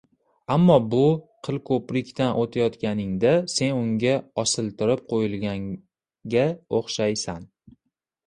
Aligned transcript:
ammo 0.53 0.75
bu 0.91 1.01
“qilko‘prik”dan 1.47 2.31
o‘tayotganingda 2.43 3.33
sen 3.55 3.75
unga 3.81 4.15
osiltirib 4.45 5.03
qo‘yilganga 5.13 6.47
o‘xshaysan 6.79 7.47